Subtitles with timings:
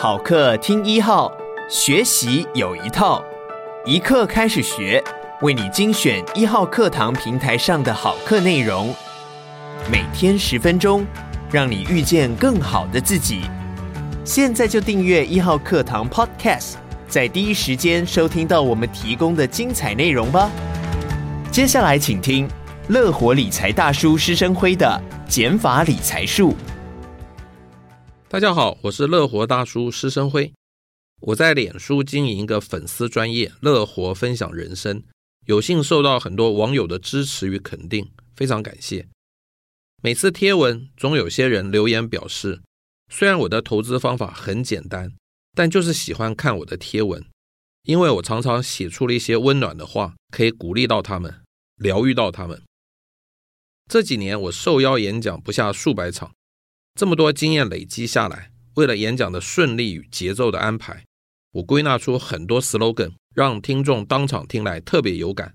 [0.00, 1.28] 好课听一号，
[1.68, 3.20] 学习有一套，
[3.84, 5.02] 一课开始学，
[5.40, 8.94] 为你精选一号课堂平台上的好课内容，
[9.90, 11.04] 每天十分钟，
[11.50, 13.40] 让你遇见更好的自己。
[14.24, 16.74] 现在就订阅一号课堂 Podcast，
[17.08, 20.48] 在第一时间收听到我们提供的精彩内容吧。
[21.50, 22.48] 接下来请听
[22.86, 26.54] 乐活理财大叔施生辉的减法理财术。
[28.30, 30.52] 大家好，我是乐活大叔施生辉。
[31.22, 35.02] 我在脸书经营一个粉丝专业“乐活分享人生”，
[35.48, 39.08] 有幸受到很多网友的支持与肯定，非常感谢。
[40.02, 42.60] 每次贴文总有些人留言表示，
[43.10, 45.10] 虽然我的投资方法很简单，
[45.54, 47.24] 但就是喜欢看我的贴文，
[47.84, 51.34] 因为我常常写出了一些温暖的话，可以鼓励到他们，
[51.76, 52.62] 疗愈到他们。
[53.88, 56.34] 这几年我受邀演讲不下数百场。
[56.98, 61.04] 这么多经验累积下来，为了演讲的顺利与节奏的安排，
[61.52, 65.54] 我归纳出很多 slogan，让听众当场听来特别有感，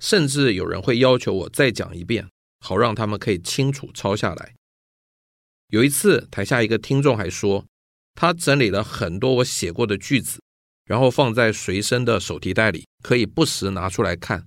[0.00, 2.26] 甚至有人会要求我再讲一遍，
[2.60, 4.54] 好让他们可以清楚抄下来。
[5.68, 7.66] 有一次，台下一个听众还说，
[8.14, 10.40] 他整理了很多我写过的句子，
[10.86, 14.46] 然后放在随身的手提袋里，可以不时拿出来看，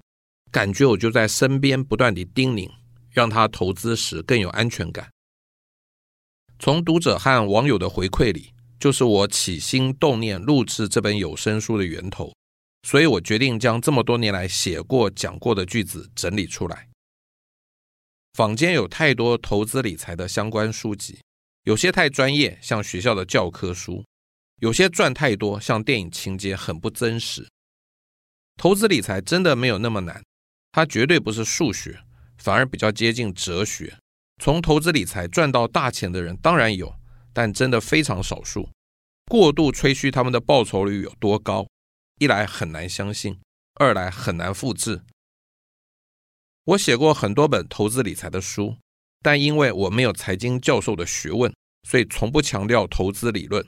[0.52, 2.68] 感觉我就在身边不断地叮咛，
[3.12, 5.08] 让他投资时更有安全感。
[6.64, 12.32] 从读者和网友的回馈里，就是我起心动念录制这本有声书的源头，
[12.84, 16.88] 所以我决定将这么多年来写过、讲过的句子整理出来。
[18.34, 21.20] 坊间有太多投资理财的相关书籍，
[21.64, 24.04] 有些太专业，像学校的教科书；
[24.60, 27.50] 有些赚太多，像电影情节，很不真实。
[28.58, 30.24] 投资理财真的没有那么难，
[30.72, 32.04] 它绝对不是数学，
[32.38, 33.98] 反而比较接近哲学。
[34.44, 36.96] 从投资理财赚到大钱的人当然有，
[37.32, 38.68] 但真的非常少数。
[39.30, 41.68] 过度吹嘘他们的报酬率有多高，
[42.18, 43.40] 一来很难相信，
[43.76, 45.04] 二来很难复制。
[46.64, 48.78] 我写过很多本投资理财的书，
[49.22, 51.54] 但因为我没有财经教授的学问，
[51.88, 53.64] 所以从不强调投资理论。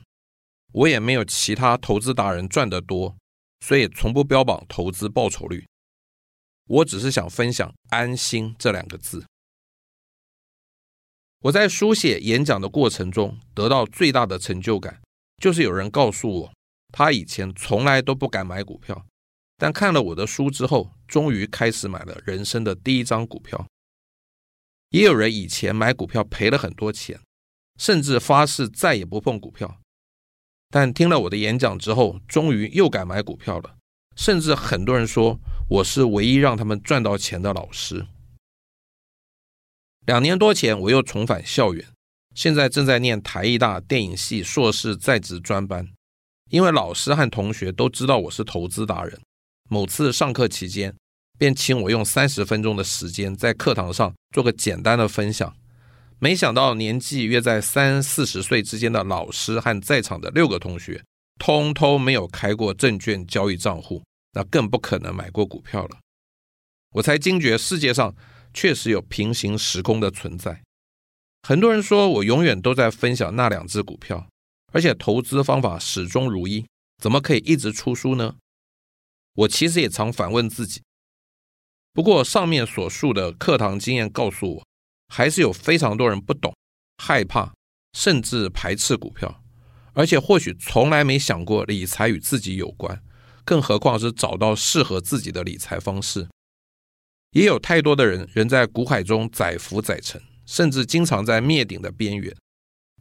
[0.72, 3.16] 我也没有其他投资达人赚得多，
[3.60, 5.64] 所以从不标榜投资报酬率。
[6.66, 9.24] 我只是想分享“安心”这两个字。
[11.44, 15.02] 我在书写、演讲的过程中得到最大的成就感，
[15.36, 16.52] 就是有人告诉我，
[16.90, 19.04] 他以前从来都不敢买股票，
[19.58, 23.66] 但看了我的书之后，终于开始买了人生的第一张股票。
[24.88, 27.20] 也有人以前买股票赔了很多钱，
[27.78, 29.82] 甚至发誓再也不碰股票，
[30.70, 33.76] 但听了我的演讲之后，终于又敢买股票了。
[34.16, 35.38] 甚至很多人说
[35.68, 38.06] 我是唯一让他们赚到钱的老师。
[40.06, 41.82] 两年多前，我又重返校园，
[42.34, 45.88] 现在正在念台艺大电影系硕士在职专班。
[46.50, 49.18] 因为老师和同学都知道我是投资达人，
[49.70, 50.94] 某次上课期间，
[51.38, 55.56] 便请我用三十分钟的时间在课堂上做个简单的分享。
[56.18, 61.02] 没想到年纪约在三四十岁之间的老师和在场的六个同学，
[61.38, 64.02] 通通没有开过证券交易账户，
[64.34, 65.96] 那更不可能买过股票了。
[66.92, 68.14] 我才惊觉世界上。
[68.54, 70.62] 确实有平行时空的存在。
[71.42, 74.28] 很多人说我永远都在分享那两只股票，
[74.72, 76.64] 而且投资方法始终如一，
[77.02, 78.36] 怎么可以一直出书呢？
[79.34, 80.80] 我其实也常反问自己。
[81.92, 84.66] 不过上面所述的课堂经验告诉我，
[85.08, 86.54] 还是有非常多人不懂、
[86.98, 87.52] 害怕，
[87.92, 89.42] 甚至排斥股票，
[89.92, 93.02] 而且或许从来没想过理财与自己有关，
[93.44, 96.28] 更何况是找到适合自己的理财方式。
[97.34, 102.34] 也有太多的人仍在股海中载浮载沉，甚至经常在灭顶的边缘，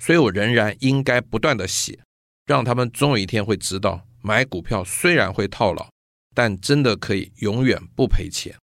[0.01, 1.99] 所以我仍然应该不断的写，
[2.47, 5.87] 让他们总有一天会知道，买股票虽然会套牢，
[6.33, 8.57] 但真的可以永远不赔钱。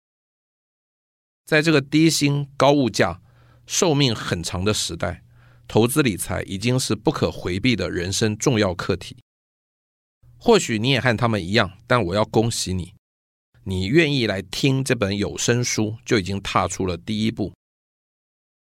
[1.45, 3.21] 在这个低薪、高物价、
[3.67, 5.25] 寿命很长的时代，
[5.67, 9.17] 投资理财已经是不可回避的人生重要课题。
[10.37, 12.96] 或许你也和他们一样，但我要恭喜你。
[13.69, 17.53] 你愿意来听这本有声书，就已经踏出了第一步。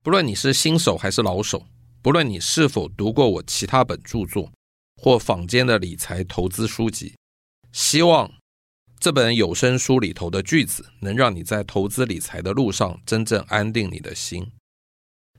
[0.03, 1.67] 不论你是新手还是老手，
[2.03, 4.53] 不论你是否读过我其他本著作
[5.01, 7.15] 或坊间的理财投资书籍，
[7.73, 8.31] 希望
[8.99, 14.47] 这本有声书里头的句子能让你在投资理财的路上真正安定你的心。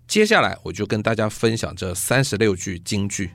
[0.08, 3.30] 接下来，我就跟大家分享这三十六句金句。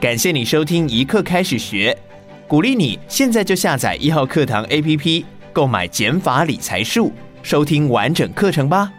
[0.00, 2.00] 感谢你收听一刻开始学。
[2.48, 5.22] 鼓励你现在就下载一号课堂 APP，
[5.52, 7.12] 购买减法理财术，
[7.42, 8.90] 收听完整课程吧。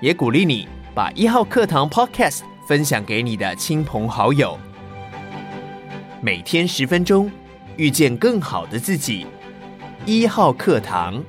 [0.00, 4.58] 也鼓励你把一号课堂 Podcast 分享给你的亲朋好友。
[6.22, 7.30] 每天十分钟，
[7.76, 9.26] 遇见更好的自己。
[10.06, 11.22] 一号课堂。